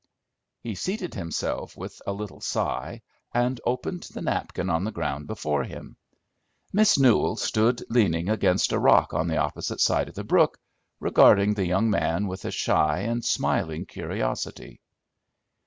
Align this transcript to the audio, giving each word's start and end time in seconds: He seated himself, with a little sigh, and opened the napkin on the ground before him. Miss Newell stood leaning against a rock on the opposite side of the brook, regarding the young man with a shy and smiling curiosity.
He 0.63 0.73
seated 0.73 1.13
himself, 1.13 1.77
with 1.77 2.01
a 2.07 2.11
little 2.11 2.41
sigh, 2.41 3.03
and 3.35 3.61
opened 3.67 4.01
the 4.11 4.23
napkin 4.23 4.67
on 4.67 4.83
the 4.83 4.91
ground 4.91 5.27
before 5.27 5.63
him. 5.63 5.95
Miss 6.73 6.97
Newell 6.97 7.35
stood 7.35 7.83
leaning 7.87 8.27
against 8.27 8.71
a 8.71 8.79
rock 8.79 9.13
on 9.13 9.27
the 9.27 9.37
opposite 9.37 9.79
side 9.79 10.09
of 10.09 10.15
the 10.15 10.23
brook, 10.23 10.57
regarding 10.99 11.53
the 11.53 11.67
young 11.67 11.91
man 11.91 12.25
with 12.25 12.45
a 12.45 12.49
shy 12.51 13.01
and 13.01 13.23
smiling 13.23 13.85
curiosity. 13.85 14.81